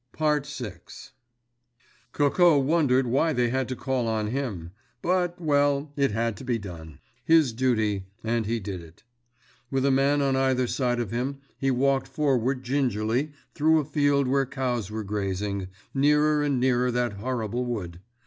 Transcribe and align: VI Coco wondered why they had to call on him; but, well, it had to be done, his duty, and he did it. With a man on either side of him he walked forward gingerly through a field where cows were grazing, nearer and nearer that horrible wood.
VI 0.17 0.39
Coco 2.11 2.57
wondered 2.57 3.05
why 3.05 3.33
they 3.33 3.49
had 3.51 3.69
to 3.69 3.75
call 3.75 4.07
on 4.07 4.31
him; 4.31 4.71
but, 5.03 5.39
well, 5.39 5.93
it 5.95 6.09
had 6.09 6.35
to 6.37 6.43
be 6.43 6.57
done, 6.57 6.97
his 7.23 7.53
duty, 7.53 8.07
and 8.23 8.47
he 8.47 8.59
did 8.59 8.81
it. 8.81 9.03
With 9.69 9.85
a 9.85 9.91
man 9.91 10.19
on 10.23 10.35
either 10.35 10.65
side 10.65 10.99
of 10.99 11.11
him 11.11 11.37
he 11.55 11.69
walked 11.69 12.07
forward 12.07 12.63
gingerly 12.63 13.31
through 13.53 13.77
a 13.79 13.85
field 13.85 14.27
where 14.27 14.47
cows 14.47 14.89
were 14.89 15.03
grazing, 15.03 15.67
nearer 15.93 16.41
and 16.41 16.59
nearer 16.59 16.89
that 16.89 17.13
horrible 17.13 17.63
wood. 17.63 17.99